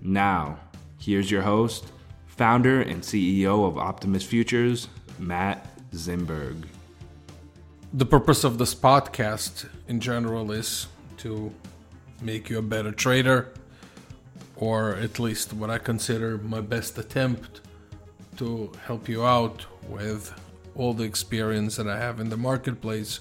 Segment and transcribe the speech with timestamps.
[0.00, 0.58] Now,
[0.98, 1.92] here's your host,
[2.26, 6.64] founder and CEO of Optimus Futures, Matt Zimberg.
[7.92, 10.86] The purpose of this podcast in general is
[11.18, 11.52] to
[12.20, 13.52] make you a better trader,
[14.56, 17.62] or at least what I consider my best attempt
[18.36, 20.32] to help you out with
[20.74, 23.20] all the experience that I have in the marketplace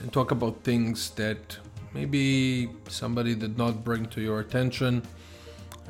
[0.00, 1.58] and talk about things that
[1.92, 5.02] maybe somebody did not bring to your attention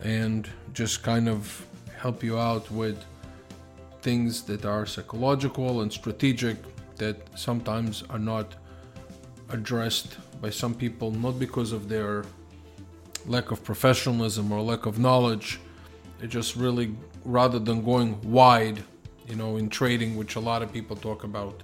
[0.03, 3.05] and just kind of help you out with
[4.03, 6.57] things that are psychological and strategic
[6.97, 8.55] that sometimes are not
[9.51, 12.25] addressed by some people, not because of their
[13.27, 15.61] lack of professionalism or lack of knowledge.
[16.23, 18.83] It just really, rather than going wide,
[19.29, 21.63] you know, in trading, which a lot of people talk about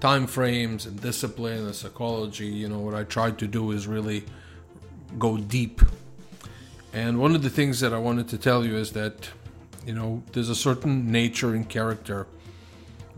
[0.00, 4.24] time frames and discipline and psychology, you know, what I try to do is really
[5.18, 5.80] go deep
[6.96, 9.28] and one of the things that I wanted to tell you is that,
[9.84, 12.26] you know, there's a certain nature and character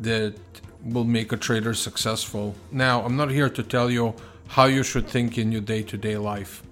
[0.00, 0.34] that
[0.82, 2.56] will make a trader successful.
[2.72, 4.16] Now, I'm not here to tell you
[4.48, 6.64] how you should think in your day to day life.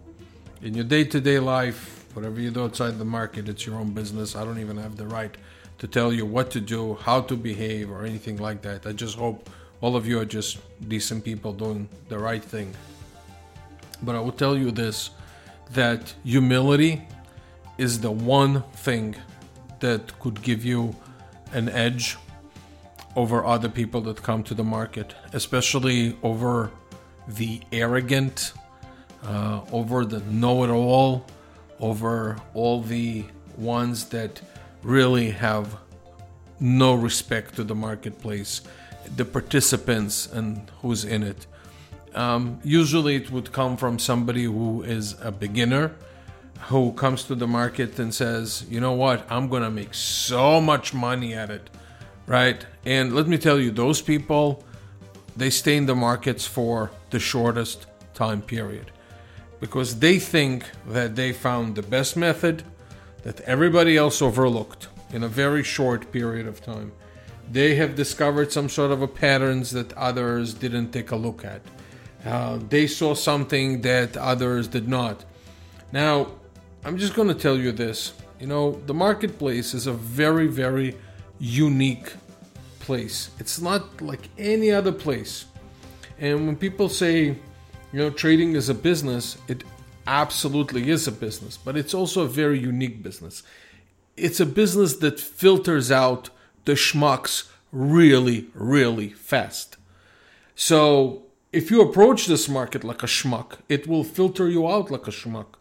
[0.62, 3.92] In your day to day life, whatever you do outside the market, it's your own
[3.92, 4.34] business.
[4.34, 5.32] I don't even have the right
[5.78, 8.84] to tell you what to do, how to behave, or anything like that.
[8.84, 9.48] I just hope
[9.80, 12.74] all of you are just decent people doing the right thing.
[14.02, 15.10] But I will tell you this
[15.72, 17.06] that humility
[17.78, 19.16] is the one thing
[19.80, 20.96] that could give you
[21.52, 22.16] an edge
[23.14, 26.70] over other people that come to the market, especially over
[27.28, 28.52] the arrogant,
[29.24, 31.26] uh, over the know it all,
[31.80, 33.24] over all the
[33.56, 34.40] ones that
[34.82, 35.76] really have
[36.60, 38.62] no respect to the marketplace,
[39.16, 41.46] the participants, and who's in it.
[42.16, 45.94] Um, usually, it would come from somebody who is a beginner
[46.68, 50.60] who comes to the market and says, you know what, I'm going to make so
[50.60, 51.70] much money at it,
[52.26, 52.66] right?
[52.84, 54.64] And let me tell you, those people,
[55.36, 58.90] they stay in the markets for the shortest time period
[59.60, 62.62] because they think that they found the best method
[63.22, 66.92] that everybody else overlooked in a very short period of time.
[67.50, 71.60] They have discovered some sort of a patterns that others didn't take a look at.
[72.26, 75.24] Uh, they saw something that others did not.
[75.92, 76.26] Now,
[76.84, 78.12] I'm just going to tell you this.
[78.40, 80.96] You know, the marketplace is a very, very
[81.38, 82.12] unique
[82.80, 83.30] place.
[83.38, 85.44] It's not like any other place.
[86.18, 87.36] And when people say, you
[87.92, 89.62] know, trading is a business, it
[90.06, 93.42] absolutely is a business, but it's also a very unique business.
[94.16, 96.30] It's a business that filters out
[96.64, 99.76] the schmucks really, really fast.
[100.54, 101.25] So
[101.56, 105.10] if you approach this market like a schmuck, it will filter you out like a
[105.10, 105.56] schmuck.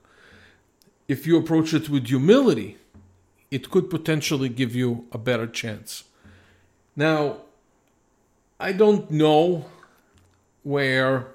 [1.07, 2.77] If you approach it with humility,
[3.49, 6.03] it could potentially give you a better chance.
[6.97, 7.37] Now,
[8.59, 9.67] I don't know
[10.63, 11.27] where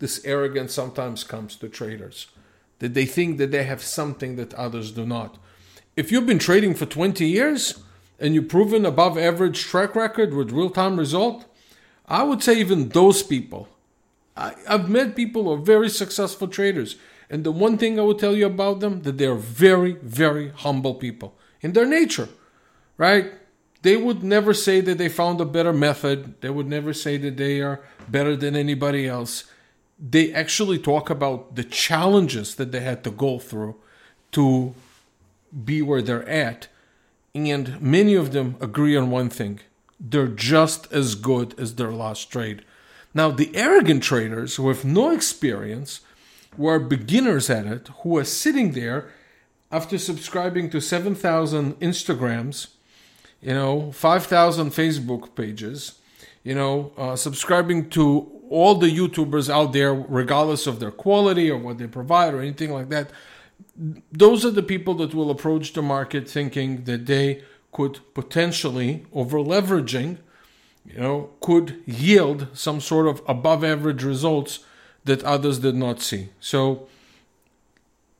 [0.00, 2.26] this arrogance sometimes comes to traders,
[2.80, 5.38] that they think that they have something that others do not.
[5.94, 7.80] If you've been trading for 20 years
[8.18, 11.44] and you've proven above average track record with real time result,
[12.08, 13.68] I would say even those people
[14.40, 16.96] I, I've met people who are very successful traders.
[17.28, 20.94] And the one thing I will tell you about them that they're very, very humble
[20.94, 22.28] people in their nature,
[22.96, 23.32] right?
[23.82, 26.40] They would never say that they found a better method.
[26.40, 29.44] They would never say that they are better than anybody else.
[29.98, 33.76] They actually talk about the challenges that they had to go through
[34.32, 34.74] to
[35.64, 36.68] be where they're at.
[37.34, 39.60] And many of them agree on one thing
[40.02, 42.64] they're just as good as their last trade.
[43.12, 46.00] Now, the arrogant traders who have no experience,
[46.56, 49.10] who are beginners at it, who are sitting there
[49.72, 52.68] after subscribing to 7,000 Instagrams,
[53.40, 55.98] you know, 5,000 Facebook pages,
[56.44, 61.58] you know, uh, subscribing to all the YouTubers out there, regardless of their quality or
[61.58, 63.10] what they provide or anything like that,
[64.12, 67.42] those are the people that will approach the market thinking that they
[67.72, 70.18] could potentially, over leveraging,
[70.84, 74.60] you know, could yield some sort of above average results
[75.04, 76.28] that others did not see.
[76.40, 76.88] So,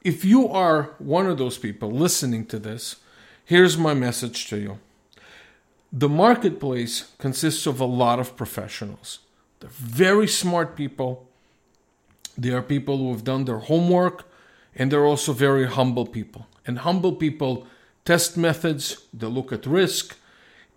[0.02, 2.96] if you are one of those people listening to this,
[3.44, 4.78] here's my message to you.
[5.92, 9.18] The marketplace consists of a lot of professionals.
[9.58, 11.28] They're very smart people.
[12.38, 14.26] They are people who have done their homework,
[14.74, 16.46] and they're also very humble people.
[16.66, 17.66] And humble people
[18.04, 20.16] test methods, they look at risk,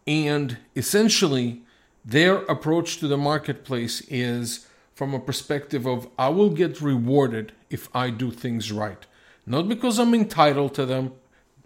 [0.06, 1.62] and essentially
[2.06, 7.90] their approach to the marketplace is from a perspective of I will get rewarded if
[7.96, 9.06] I do things right.
[9.46, 11.14] Not because I'm entitled to them,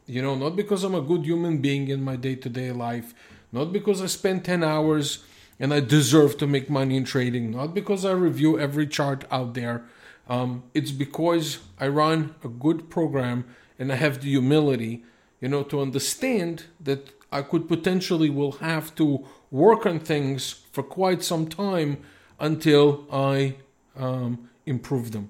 [0.06, 3.14] you know, not because I'm a good human being in my day to day life,
[3.52, 5.24] not because I spend 10 hours
[5.60, 9.54] and I deserve to make money in trading, not because I review every chart out
[9.54, 9.84] there.
[10.30, 13.46] Um, it's because I run a good program
[13.80, 15.04] and I have the humility,
[15.42, 20.84] you know, to understand that I could potentially will have to work on things for
[20.84, 21.98] quite some time
[22.40, 23.56] until I
[23.96, 25.30] um, improve them.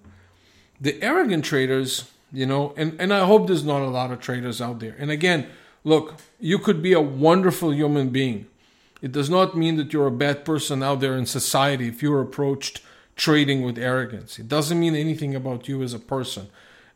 [0.80, 4.62] The arrogant traders, you know, and, and I hope there's not a lot of traders
[4.62, 4.96] out there.
[5.00, 5.48] And again,
[5.84, 8.48] look, you could be a wonderful human being.
[9.02, 12.22] It does not mean that you're a bad person out there in society if you're
[12.22, 12.82] approached
[13.16, 14.40] trading with arrogance.
[14.40, 16.48] It doesn't mean anything about you as a person.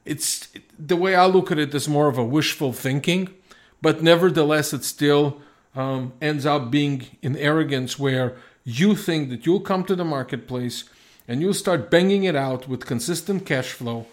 [0.05, 3.33] It's the way I look at it is more of a wishful thinking,
[3.81, 5.41] but nevertheless, it still
[5.75, 10.83] um, ends up being in arrogance where you think that you'll come to the marketplace
[11.27, 14.05] and you'll start banging it out with consistent cash flow,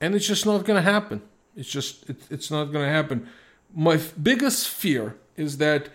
[0.00, 1.22] and it's just not going to happen.
[1.56, 3.28] It's just it, it's not going to happen.
[3.74, 5.88] My f- biggest fear is that,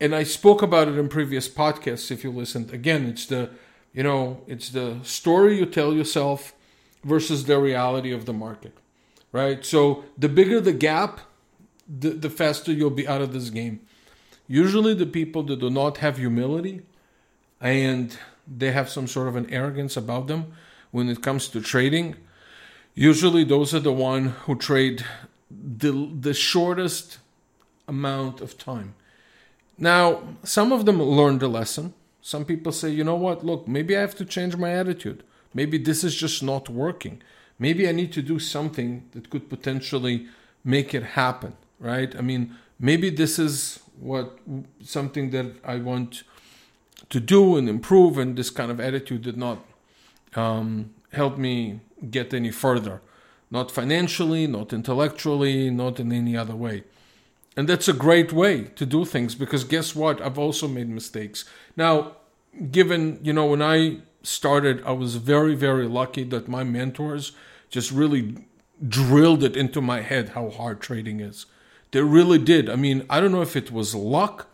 [0.00, 2.10] and I spoke about it in previous podcasts.
[2.10, 3.50] If you listened, again, it's the
[3.92, 6.54] you know it's the story you tell yourself
[7.04, 8.76] versus the reality of the market,
[9.32, 9.64] right?
[9.64, 11.20] So the bigger the gap,
[11.88, 13.80] the the faster you'll be out of this game.
[14.48, 16.82] Usually, the people that do not have humility
[17.60, 20.52] and they have some sort of an arrogance about them
[20.90, 22.16] when it comes to trading.
[22.94, 25.04] Usually, those are the one who trade
[25.50, 27.18] the the shortest
[27.88, 28.94] amount of time.
[29.78, 31.94] Now, some of them learned the lesson.
[32.20, 33.44] Some people say, you know what?
[33.44, 35.24] Look, maybe I have to change my attitude.
[35.54, 37.20] Maybe this is just not working.
[37.58, 40.28] Maybe I need to do something that could potentially
[40.64, 42.14] make it happen, right?
[42.16, 44.38] I mean, maybe this is what
[44.82, 46.22] something that I want
[47.10, 49.58] to do and improve, and this kind of attitude did not
[50.34, 51.80] um, help me
[52.10, 53.02] get any further.
[53.50, 56.84] Not financially, not intellectually, not in any other way.
[57.54, 60.22] And that's a great way to do things because guess what?
[60.22, 61.44] I've also made mistakes.
[61.76, 62.16] Now,
[62.70, 67.32] given, you know, when I started, I was very, very lucky that my mentors
[67.68, 68.46] just really
[68.88, 71.44] drilled it into my head how hard trading is.
[71.92, 72.68] They really did.
[72.68, 74.48] I mean, I don't know if it was luck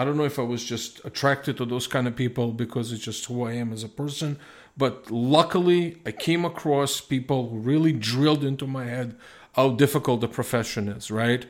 [0.00, 3.04] I don't know if I was just attracted to those kind of people because it's
[3.04, 4.38] just who I am as a person.
[4.74, 9.14] But luckily, I came across people who really drilled into my head
[9.56, 11.44] how difficult the profession is, right?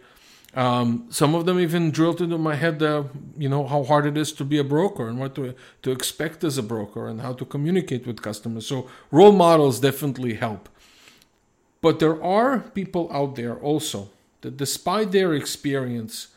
[0.54, 3.04] Um, some of them even drilled into my head, uh,
[3.38, 6.42] you know, how hard it is to be a broker and what to, to expect
[6.42, 8.66] as a broker and how to communicate with customers.
[8.66, 10.68] So, role models definitely help.
[11.80, 14.10] But there are people out there also
[14.42, 16.28] that, despite their experience,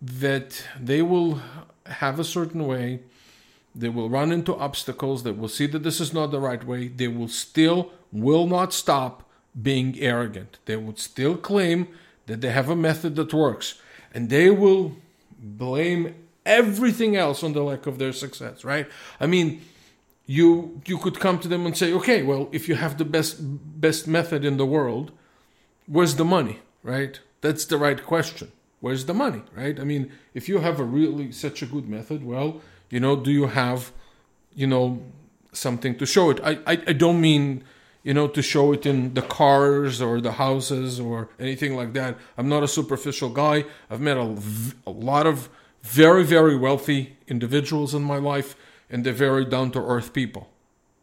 [0.00, 1.40] that they will
[1.86, 3.00] have a certain way,
[3.74, 6.88] they will run into obstacles, they will see that this is not the right way,
[6.88, 9.28] they will still will not stop
[9.60, 10.58] being arrogant.
[10.66, 11.88] They would still claim
[12.26, 13.80] that they have a method that works,
[14.12, 14.96] and they will
[15.38, 16.14] blame
[16.46, 18.86] everything else on the lack of their success, right?
[19.20, 19.62] I mean,
[20.26, 23.36] you you could come to them and say, okay, well, if you have the best
[23.80, 25.10] best method in the world,
[25.86, 27.18] where's the money, right?
[27.40, 28.52] That's the right question
[28.84, 29.80] where's the money, right?
[29.80, 32.60] I mean, if you have a really such a good method, well,
[32.90, 33.92] you know, do you have,
[34.54, 35.00] you know,
[35.52, 36.38] something to show it?
[36.44, 37.64] I, I, I don't mean,
[38.02, 42.18] you know, to show it in the cars or the houses or anything like that.
[42.36, 43.64] I'm not a superficial guy.
[43.88, 44.36] I've met a,
[44.86, 45.48] a lot of
[45.82, 48.54] very, very wealthy individuals in my life,
[48.90, 50.50] and they're very down to earth people.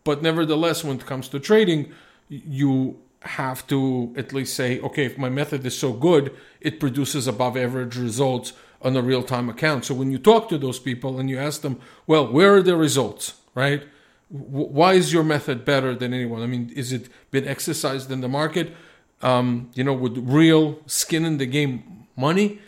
[0.03, 1.91] But nevertheless, when it comes to trading,
[2.29, 7.27] you have to at least say, okay, if my method is so good, it produces
[7.27, 9.85] above average results on a real time account.
[9.85, 12.75] So when you talk to those people and you ask them, well, where are the
[12.75, 13.83] results, right?
[14.29, 16.41] Why is your method better than anyone?
[16.41, 18.73] I mean, is it been exercised in the market?
[19.21, 22.59] um, you know, with real skin in the game money?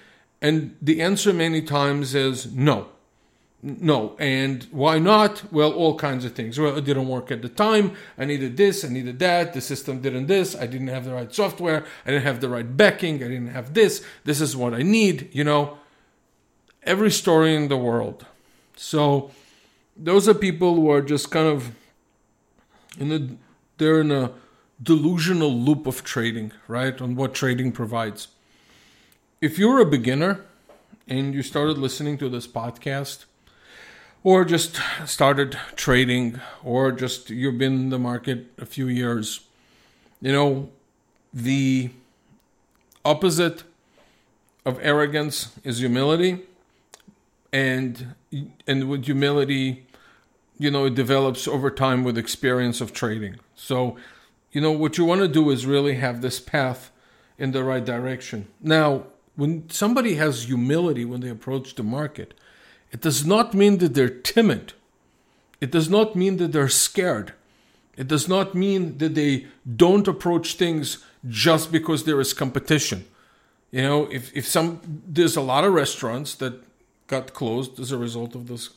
[0.41, 2.89] And the answer many times is no.
[3.65, 4.17] No.
[4.19, 5.51] And why not?
[5.51, 6.59] Well, all kinds of things.
[6.59, 7.95] Well, it didn't work at the time.
[8.17, 9.53] I needed this, I needed that.
[9.53, 10.53] The system didn't this.
[10.53, 11.85] I didn't have the right software.
[12.05, 13.15] I didn't have the right backing.
[13.23, 14.03] I didn't have this.
[14.25, 15.77] This is what I need, you know.
[16.83, 18.25] Every story in the world.
[18.75, 19.31] So,
[19.95, 21.71] those are people who are just kind of
[22.99, 23.37] in a
[23.77, 24.31] they're in a
[24.81, 26.99] delusional loop of trading, right?
[27.01, 28.27] On what trading provides.
[29.39, 30.41] If you're a beginner
[31.07, 33.25] and you started listening to this podcast,
[34.23, 39.41] or just started trading, or just you've been in the market a few years,
[40.21, 40.69] you know,
[41.33, 41.89] the
[43.03, 43.63] opposite
[44.65, 46.41] of arrogance is humility.
[47.51, 48.15] And
[48.65, 49.85] and with humility,
[50.57, 53.35] you know, it develops over time with experience of trading.
[53.55, 53.97] So,
[54.51, 56.89] you know, what you want to do is really have this path
[57.37, 58.47] in the right direction.
[58.61, 62.33] Now, when somebody has humility when they approach the market,
[62.93, 64.73] it does not mean that they're timid.
[65.59, 67.33] It does not mean that they're scared.
[67.97, 73.05] It does not mean that they don't approach things just because there is competition.
[73.71, 76.63] You know, if, if some there's a lot of restaurants that
[77.07, 78.69] got closed as a result of this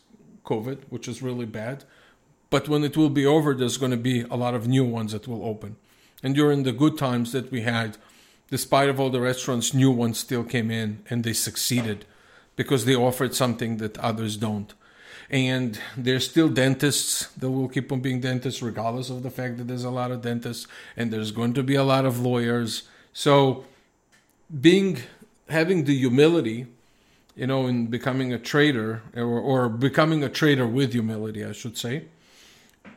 [0.45, 1.85] COVID, which is really bad.
[2.49, 5.13] But when it will be over, there's going to be a lot of new ones
[5.13, 5.77] that will open.
[6.23, 7.99] And during the good times that we had,
[8.51, 12.07] despite of all the restaurants, new ones still came in and they succeeded
[12.57, 14.75] because they offered something that others don't.
[15.29, 19.67] And there's still dentists that will keep on being dentists, regardless of the fact that
[19.67, 22.85] there's a lot of dentists and there's going to be a lot of lawyers.
[23.13, 23.65] So,
[24.61, 24.99] being
[25.49, 26.67] having the humility
[27.37, 31.77] you know, in becoming a trader or, or becoming a trader with humility, I should
[31.77, 32.07] say,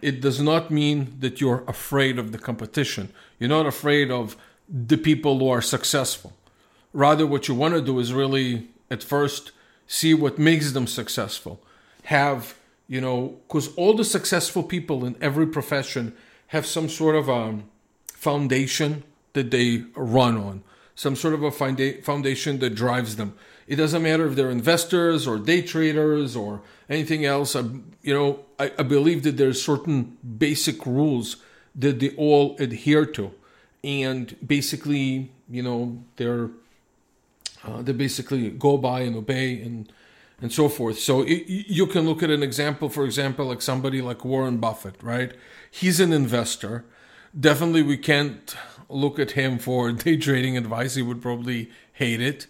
[0.01, 3.11] it does not mean that you're afraid of the competition.
[3.37, 4.37] You're not afraid of
[4.69, 6.31] the people who are successful.
[6.93, 9.51] Rather, what you want to do is really, at first,
[9.87, 11.61] see what makes them successful.
[12.03, 12.55] Have,
[12.87, 16.15] you know, because all the successful people in every profession
[16.47, 17.63] have some sort of a um,
[18.07, 19.03] foundation
[19.33, 20.63] that they run on,
[20.95, 23.33] some sort of a foundation that drives them.
[23.67, 27.55] It doesn't matter if they're investors or day traders or anything else.
[27.55, 27.61] I,
[28.01, 31.37] you know, I, I believe that there's certain basic rules
[31.75, 33.31] that they all adhere to,
[33.83, 36.49] and basically, you know, they're
[37.63, 39.91] uh, they basically go by and obey and
[40.41, 40.99] and so forth.
[40.99, 44.95] So it, you can look at an example, for example, like somebody like Warren Buffett,
[45.03, 45.33] right?
[45.69, 46.85] He's an investor.
[47.37, 48.55] Definitely, we can't
[48.87, 50.95] look at him for day trading advice.
[50.95, 52.47] He would probably hate it.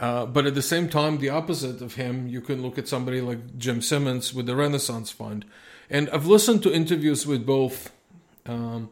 [0.00, 3.20] Uh, but at the same time, the opposite of him, you can look at somebody
[3.20, 5.44] like Jim Simmons with the Renaissance Fund.
[5.90, 7.90] And I've listened to interviews with both
[8.46, 8.90] um,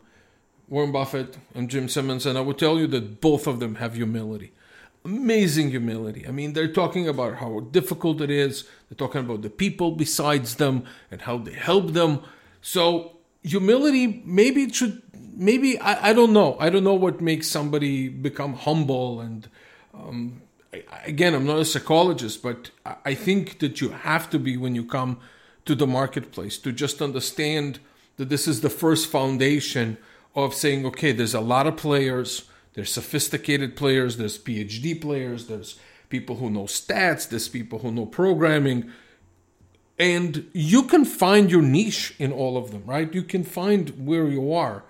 [0.68, 3.94] Warren Buffett and Jim Simmons, and I would tell you that both of them have
[3.94, 4.52] humility.
[5.06, 6.26] Amazing humility.
[6.26, 10.56] I mean, they're talking about how difficult it is, they're talking about the people besides
[10.56, 12.22] them and how they help them.
[12.60, 15.00] So, humility, maybe it should,
[15.36, 16.56] maybe, I, I don't know.
[16.58, 19.48] I don't know what makes somebody become humble and
[19.94, 20.42] um,
[21.04, 22.70] again, I'm not a psychologist, but
[23.04, 25.20] I think that you have to be when you come
[25.66, 27.78] to the marketplace to just understand
[28.16, 29.98] that this is the first foundation
[30.34, 32.44] of saying, okay, there's a lot of players,
[32.76, 38.06] there's sophisticated players, there's PhD players, there's people who know stats, there's people who know
[38.06, 38.92] programming.
[39.98, 43.12] And you can find your niche in all of them, right?
[43.12, 44.84] You can find where you are,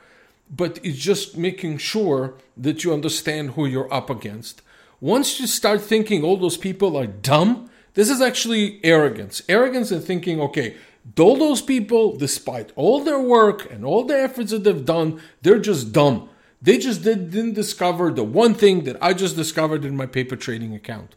[0.55, 4.61] but it's just making sure that you understand who you're up against
[5.01, 9.43] once you start thinking all those people are dumb, this is actually arrogance.
[9.49, 10.77] Arrogance and thinking, okay,
[11.19, 15.59] all those people, despite all their work and all the efforts that they've done, they're
[15.59, 16.29] just dumb.
[16.67, 20.35] They just did, didn't discover the one thing that I just discovered in my paper
[20.35, 21.15] trading account.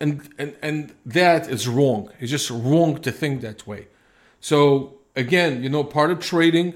[0.00, 2.08] And, and, and that is wrong.
[2.20, 3.88] It's just wrong to think that way.
[4.40, 6.72] So, again, you know, part of trading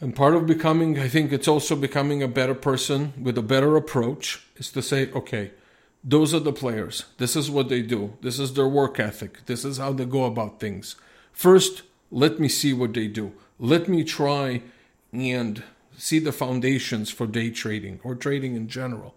[0.00, 3.76] and part of becoming, I think it's also becoming a better person with a better
[3.76, 5.50] approach is to say, okay,
[6.02, 7.04] those are the players.
[7.18, 8.16] This is what they do.
[8.22, 9.44] This is their work ethic.
[9.44, 10.96] This is how they go about things.
[11.30, 13.34] First, let me see what they do.
[13.58, 14.62] Let me try
[15.12, 15.62] and
[15.98, 19.14] see the foundations for day trading or trading in general.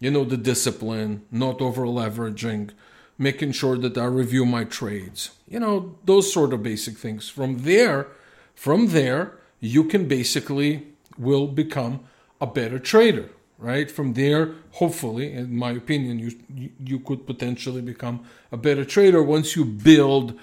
[0.00, 2.70] You know, the discipline, not over leveraging,
[3.16, 5.30] making sure that I review my trades.
[5.48, 7.28] You know, those sort of basic things.
[7.28, 8.08] From there,
[8.54, 12.00] from there, you can basically will become
[12.40, 18.24] a better trader right from there hopefully in my opinion you you could potentially become
[18.50, 20.38] a better trader once you build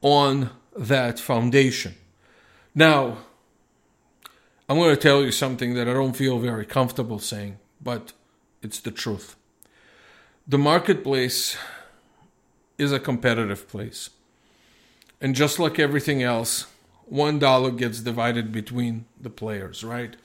[0.00, 1.94] on that foundation
[2.74, 3.18] now
[4.72, 8.14] I'm going to tell you something that I don't feel very comfortable saying, but
[8.62, 9.36] it's the truth.
[10.48, 11.58] The marketplace
[12.78, 14.08] is a competitive place.
[15.20, 16.68] And just like everything else,
[17.04, 20.16] one dollar gets divided between the players, right?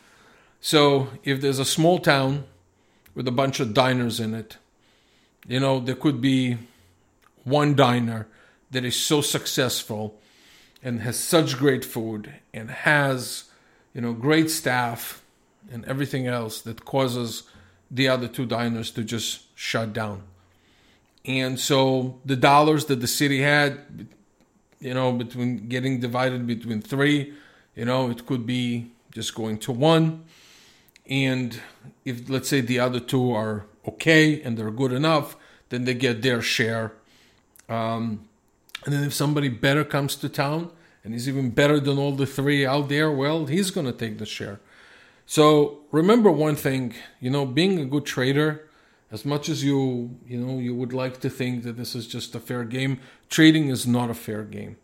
[0.61, 2.45] So if there's a small town
[3.15, 4.55] with a bunch of diners in it,
[5.45, 6.57] you know, there could be
[7.43, 8.29] one diner
[8.71, 10.21] that is so successful
[10.81, 13.43] and has such great food and has,
[13.97, 15.23] you know, great staff
[15.71, 17.43] and everything else that causes
[17.89, 20.21] the other two diners to just shut down.
[21.25, 23.79] And so the dollars that the city had,
[24.79, 27.33] you know, between getting divided between three,
[27.75, 30.25] you know, it could be just going to one.
[31.09, 31.59] And
[32.05, 35.35] if, let's say, the other two are okay and they're good enough,
[35.69, 36.93] then they get their share.
[37.67, 38.27] Um,
[38.85, 40.69] and then if somebody better comes to town
[41.07, 44.17] and he's even better than all the three out there, well, he's going to take
[44.17, 44.59] the share.
[45.25, 48.67] So remember one thing, you know, being a good trader,
[49.09, 52.35] as much as you, you know, you would like to think that this is just
[52.35, 52.99] a fair game,
[53.29, 54.75] trading is not a fair game.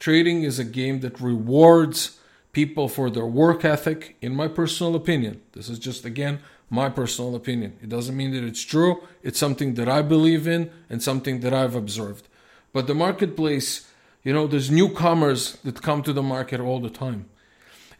[0.00, 2.18] Trading is a game that rewards
[2.50, 5.42] people for their work ethic, in my personal opinion.
[5.52, 7.78] This is just, again, my personal opinion.
[7.80, 9.06] It doesn't mean that it's true.
[9.22, 12.26] It's something that I believe in and something that I've observed.
[12.72, 13.86] But the marketplace,
[14.22, 17.28] you know, there's newcomers that come to the market all the time.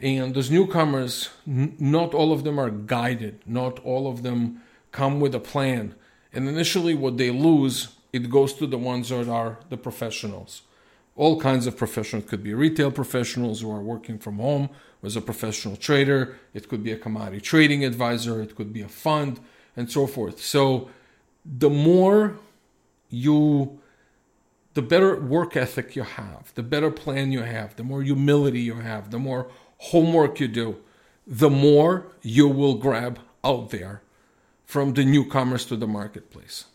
[0.01, 5.21] And those newcomers, n- not all of them are guided, not all of them come
[5.21, 5.95] with a plan.
[6.33, 10.63] And initially, what they lose, it goes to the ones that are the professionals.
[11.17, 14.71] All kinds of professionals could be retail professionals who are working from home,
[15.03, 18.89] as a professional trader, it could be a commodity trading advisor, it could be a
[18.89, 19.41] fund,
[19.77, 20.41] and so forth.
[20.41, 20.91] So,
[21.45, 22.37] the more
[23.09, 23.81] you
[24.79, 28.75] the better work ethic you have, the better plan you have, the more humility you
[28.75, 29.49] have, the more
[29.91, 30.77] homework you do,
[31.27, 34.03] the more you will grab out there
[34.65, 36.67] from the newcomers to the marketplace.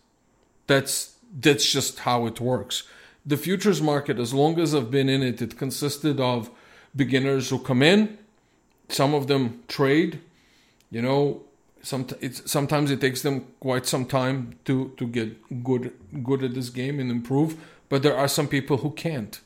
[0.68, 2.84] That's that's just how it works.
[3.26, 6.50] The futures market, as long as I've been in it, it consisted of
[6.94, 8.18] beginners who come in.
[8.90, 10.20] Some of them trade.
[10.92, 11.44] You know,
[11.82, 12.06] some
[12.46, 17.00] sometimes it takes them quite some time to to get good good at this game
[17.00, 17.56] and improve
[17.90, 19.42] but there are some people who can't.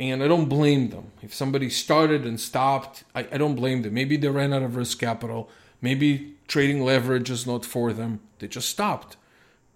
[0.00, 1.12] And I don't blame them.
[1.22, 3.94] If somebody started and stopped, I, I don't blame them.
[3.94, 5.48] Maybe they ran out of risk capital.
[5.80, 8.20] Maybe trading leverage is not for them.
[8.38, 9.16] They just stopped.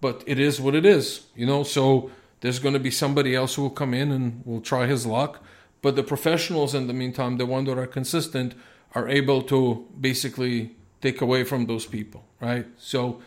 [0.01, 1.63] But it is what it is, you know.
[1.63, 5.05] So there's going to be somebody else who will come in and will try his
[5.05, 5.43] luck.
[5.81, 8.53] But the professionals, in the meantime, the ones that are consistent,
[8.93, 12.65] are able to basically take away from those people, right?
[12.77, 13.21] So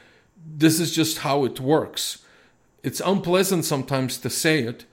[0.45, 2.25] this is just how it works.
[2.83, 4.85] It's unpleasant sometimes to say it,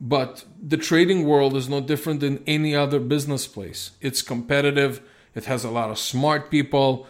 [0.00, 3.92] but the trading world is no different than any other business place.
[4.00, 5.00] It's competitive,
[5.34, 7.06] it has a lot of smart people,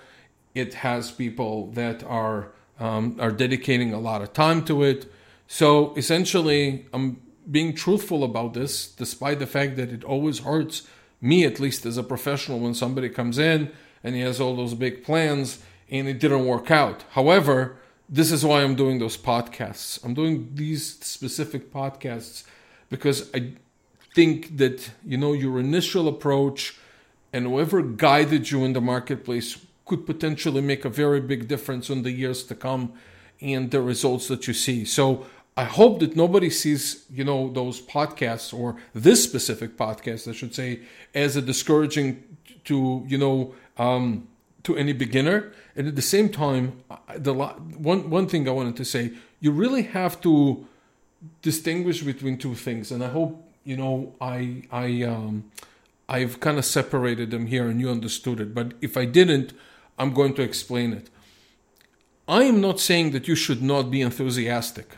[0.55, 5.11] it has people that are um, are dedicating a lot of time to it.
[5.47, 10.87] So essentially, I'm being truthful about this, despite the fact that it always hurts
[11.21, 13.73] me, at least as a professional, when somebody comes in
[14.05, 17.05] and he has all those big plans and it didn't work out.
[17.11, 17.77] However,
[18.09, 20.03] this is why I'm doing those podcasts.
[20.05, 22.45] I'm doing these specific podcasts
[22.89, 23.53] because I
[24.15, 26.77] think that you know your initial approach
[27.33, 32.03] and whoever guided you in the marketplace could potentially make a very big difference in
[32.03, 32.93] the years to come
[33.41, 34.85] and the results that you see.
[34.85, 40.33] So I hope that nobody sees, you know, those podcasts or this specific podcast, I
[40.33, 40.81] should say,
[41.15, 42.23] as a discouraging
[42.65, 44.29] to, you know, um,
[44.67, 45.53] to any beginner.
[45.77, 46.83] And at the same time,
[47.17, 50.67] the one one thing I wanted to say, you really have to
[51.41, 53.33] distinguish between two things, and I hope
[53.65, 55.45] you know I I um,
[56.09, 58.55] I've kind of separated them here, and you understood it.
[58.55, 59.53] But if I didn't,
[59.99, 61.11] I'm going to explain it.
[62.29, 64.97] I am not saying that you should not be enthusiastic.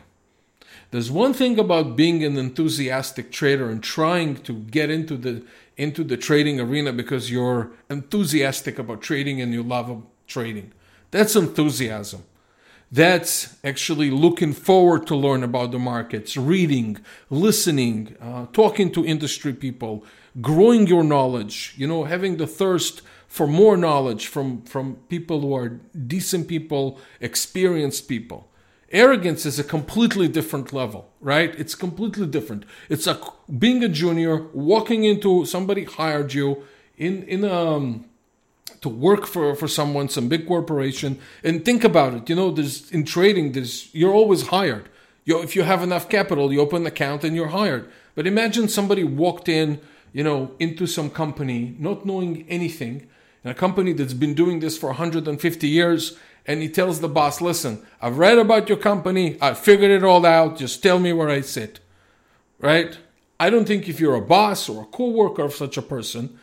[0.91, 5.43] There's one thing about being an enthusiastic trader and trying to get into the
[5.77, 10.73] into the trading arena because you're enthusiastic about trading and you love trading.
[11.11, 12.23] That's enthusiasm.
[12.91, 16.97] That's actually looking forward to learn about the markets, reading,
[17.29, 20.03] listening, uh, talking to industry people,
[20.41, 25.53] growing your knowledge, you know, having the thirst for more knowledge from, from people who
[25.55, 28.48] are decent people, experienced people.
[28.91, 31.53] Arrogance is a completely different level, right?
[31.59, 32.65] It's completely different.
[32.89, 33.21] It's like
[33.57, 36.63] being a junior, walking into somebody hired you
[36.97, 38.05] in in um
[38.81, 42.29] to work for for someone, some big corporation, and think about it.
[42.29, 44.89] You know, there's in trading, there's you're always hired.
[45.25, 47.89] You if you have enough capital, you open an account and you're hired.
[48.15, 49.79] But imagine somebody walked in,
[50.13, 53.07] you know, into some company not knowing anything,
[53.43, 57.41] in a company that's been doing this for 150 years, and he tells the boss,
[57.41, 61.29] Listen, I've read about your company, I figured it all out, just tell me where
[61.29, 61.79] I sit.
[62.59, 62.97] Right?
[63.39, 66.37] I don't think if you're a boss or a co worker of such a person,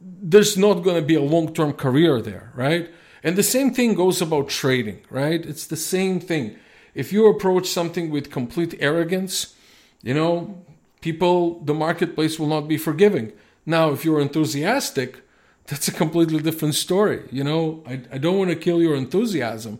[0.00, 2.90] there's not going to be a long term career there, right?
[3.22, 5.44] And the same thing goes about trading, right?
[5.44, 6.56] It's the same thing.
[6.94, 9.54] If you approach something with complete arrogance,
[10.02, 10.64] you know,
[11.00, 13.32] people, the marketplace will not be forgiving.
[13.66, 15.22] Now, if you're enthusiastic,
[15.70, 17.22] that's a completely different story.
[17.30, 19.78] You know, I, I don't want to kill your enthusiasm.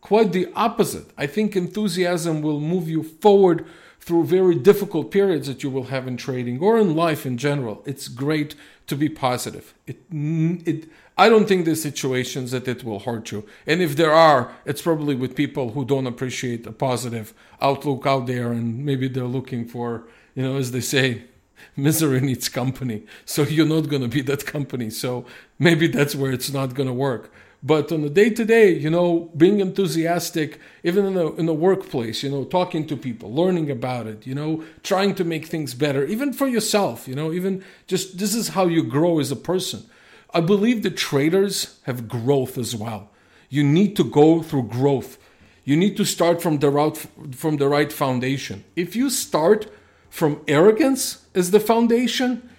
[0.00, 1.08] Quite the opposite.
[1.18, 3.66] I think enthusiasm will move you forward
[4.00, 7.82] through very difficult periods that you will have in trading or in life in general.
[7.84, 8.54] It's great
[8.86, 9.74] to be positive.
[9.86, 13.44] It, it, I don't think there's situations that it will hurt you.
[13.66, 18.26] And if there are, it's probably with people who don't appreciate a positive outlook out
[18.26, 20.04] there and maybe they're looking for,
[20.36, 21.24] you know, as they say,
[21.76, 23.04] misery needs company.
[23.24, 24.90] So you're not going to be that company.
[24.90, 25.24] So
[25.58, 27.32] maybe that's where it's not going to work.
[27.62, 31.54] But on the day to day, you know, being enthusiastic, even in the in the
[31.54, 35.74] workplace, you know, talking to people, learning about it, you know, trying to make things
[35.74, 39.36] better, even for yourself, you know, even just this is how you grow as a
[39.36, 39.84] person.
[40.32, 43.10] I believe the traders have growth as well.
[43.50, 45.18] You need to go through growth.
[45.64, 46.96] You need to start from the right
[47.32, 48.64] from the right foundation.
[48.74, 49.70] If you start
[50.10, 52.50] from arrogance as the foundation,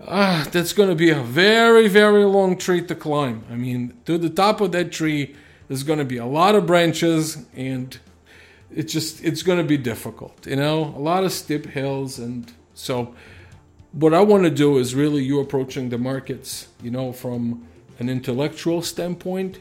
[0.00, 3.44] ah, that's going to be a very, very long tree to climb.
[3.50, 5.34] I mean, to the top of that tree,
[5.68, 7.98] there's going to be a lot of branches, and
[8.70, 10.46] it's just it's going to be difficult.
[10.46, 13.14] You know, a lot of steep hills, and so
[13.92, 17.66] what I want to do is really you approaching the markets, you know, from
[17.98, 19.58] an intellectual standpoint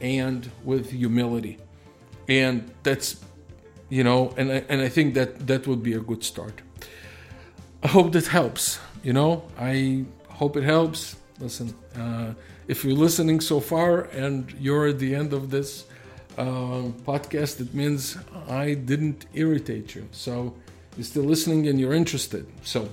[0.00, 1.58] and with humility,
[2.28, 3.20] and that's
[3.88, 6.62] you know, and I, and I think that that would be a good start.
[7.82, 8.78] I hope that helps.
[9.02, 11.16] You know, I hope it helps.
[11.40, 12.34] Listen, uh,
[12.68, 15.84] if you're listening so far and you're at the end of this
[16.38, 18.16] uh, podcast, it means
[18.48, 20.08] I didn't irritate you.
[20.12, 20.54] So
[20.96, 22.46] you're still listening and you're interested.
[22.62, 22.88] So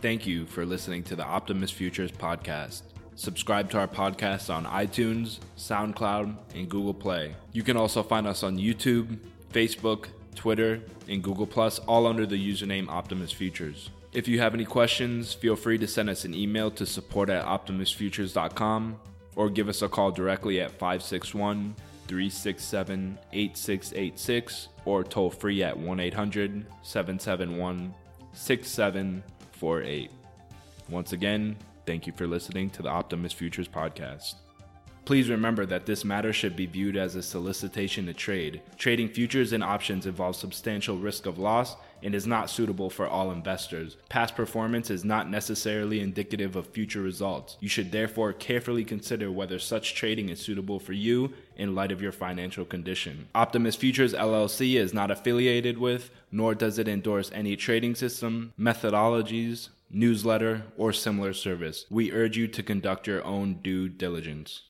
[0.00, 2.84] Thank you for listening to the Optimus Futures podcast.
[3.16, 7.34] Subscribe to our podcast on iTunes, SoundCloud, and Google Play.
[7.52, 9.18] You can also find us on YouTube,
[9.52, 13.90] Facebook, Twitter, and Google Plus, all under the username Optimus Futures.
[14.14, 17.44] If you have any questions, feel free to send us an email to support at
[17.44, 18.98] optimusfutures.com
[19.36, 21.74] or give us a call directly at 561
[22.08, 27.94] 367 8686 or toll free at 1 800 771
[29.60, 30.10] 6748.
[30.88, 34.36] Once again, thank you for listening to the Optimus Futures podcast.
[35.04, 38.62] Please remember that this matter should be viewed as a solicitation to trade.
[38.78, 43.30] Trading futures and options involves substantial risk of loss and is not suitable for all
[43.30, 43.96] investors.
[44.08, 47.56] Past performance is not necessarily indicative of future results.
[47.60, 52.02] You should therefore carefully consider whether such trading is suitable for you in light of
[52.02, 53.28] your financial condition.
[53.34, 59.68] Optimus Futures LLC is not affiliated with, nor does it endorse any trading system, methodologies,
[59.90, 61.86] newsletter, or similar service.
[61.90, 64.62] We urge you to conduct your own due diligence.